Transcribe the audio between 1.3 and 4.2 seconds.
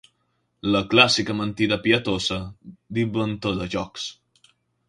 mentida pietosa d'inventor de jocs.